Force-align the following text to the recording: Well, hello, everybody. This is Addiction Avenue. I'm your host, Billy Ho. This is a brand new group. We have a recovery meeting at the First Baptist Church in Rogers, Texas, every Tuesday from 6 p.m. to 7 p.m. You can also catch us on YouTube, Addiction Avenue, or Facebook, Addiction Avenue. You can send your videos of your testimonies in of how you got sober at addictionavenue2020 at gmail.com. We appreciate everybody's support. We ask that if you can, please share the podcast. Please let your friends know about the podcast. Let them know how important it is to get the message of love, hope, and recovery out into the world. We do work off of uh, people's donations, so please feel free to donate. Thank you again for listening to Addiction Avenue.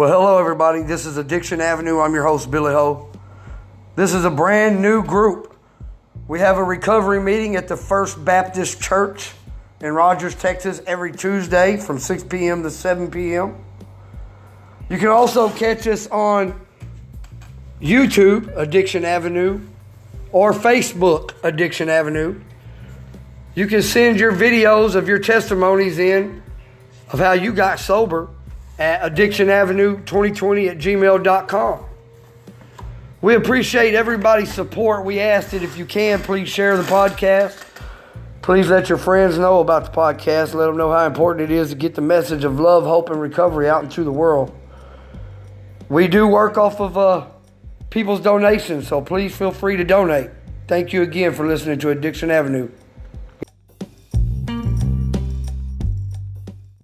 Well, 0.00 0.10
hello, 0.10 0.38
everybody. 0.38 0.80
This 0.80 1.04
is 1.04 1.18
Addiction 1.18 1.60
Avenue. 1.60 2.00
I'm 2.00 2.14
your 2.14 2.24
host, 2.24 2.50
Billy 2.50 2.72
Ho. 2.72 3.10
This 3.96 4.14
is 4.14 4.24
a 4.24 4.30
brand 4.30 4.80
new 4.80 5.04
group. 5.04 5.54
We 6.26 6.38
have 6.38 6.56
a 6.56 6.64
recovery 6.64 7.20
meeting 7.20 7.54
at 7.54 7.68
the 7.68 7.76
First 7.76 8.24
Baptist 8.24 8.80
Church 8.80 9.32
in 9.78 9.92
Rogers, 9.92 10.34
Texas, 10.34 10.80
every 10.86 11.12
Tuesday 11.12 11.76
from 11.76 11.98
6 11.98 12.24
p.m. 12.24 12.62
to 12.62 12.70
7 12.70 13.10
p.m. 13.10 13.62
You 14.88 14.96
can 14.96 15.08
also 15.08 15.50
catch 15.50 15.86
us 15.86 16.06
on 16.06 16.58
YouTube, 17.78 18.56
Addiction 18.56 19.04
Avenue, 19.04 19.60
or 20.32 20.54
Facebook, 20.54 21.34
Addiction 21.44 21.90
Avenue. 21.90 22.40
You 23.54 23.66
can 23.66 23.82
send 23.82 24.18
your 24.18 24.32
videos 24.32 24.94
of 24.94 25.08
your 25.08 25.18
testimonies 25.18 25.98
in 25.98 26.42
of 27.10 27.18
how 27.18 27.32
you 27.32 27.52
got 27.52 27.78
sober 27.78 28.30
at 28.80 29.14
addictionavenue2020 29.14 30.70
at 30.70 30.78
gmail.com. 30.78 31.84
We 33.20 33.34
appreciate 33.34 33.94
everybody's 33.94 34.52
support. 34.52 35.04
We 35.04 35.20
ask 35.20 35.50
that 35.50 35.62
if 35.62 35.76
you 35.76 35.84
can, 35.84 36.20
please 36.20 36.48
share 36.48 36.78
the 36.78 36.82
podcast. 36.84 37.62
Please 38.40 38.70
let 38.70 38.88
your 38.88 38.96
friends 38.96 39.36
know 39.38 39.60
about 39.60 39.84
the 39.84 39.90
podcast. 39.90 40.54
Let 40.54 40.66
them 40.66 40.78
know 40.78 40.90
how 40.90 41.04
important 41.04 41.50
it 41.50 41.54
is 41.54 41.68
to 41.68 41.76
get 41.76 41.94
the 41.94 42.00
message 42.00 42.44
of 42.44 42.58
love, 42.58 42.84
hope, 42.84 43.10
and 43.10 43.20
recovery 43.20 43.68
out 43.68 43.84
into 43.84 44.02
the 44.02 44.10
world. 44.10 44.56
We 45.90 46.08
do 46.08 46.26
work 46.26 46.56
off 46.56 46.80
of 46.80 46.96
uh, 46.96 47.26
people's 47.90 48.20
donations, 48.20 48.88
so 48.88 49.02
please 49.02 49.36
feel 49.36 49.50
free 49.50 49.76
to 49.76 49.84
donate. 49.84 50.30
Thank 50.66 50.94
you 50.94 51.02
again 51.02 51.34
for 51.34 51.46
listening 51.46 51.78
to 51.80 51.90
Addiction 51.90 52.30
Avenue. 52.30 52.70